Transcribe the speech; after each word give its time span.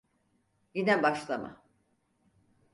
Yine 0.73 1.03
başlama! 1.03 1.63